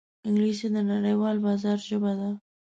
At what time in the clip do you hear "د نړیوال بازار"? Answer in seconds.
0.75-1.79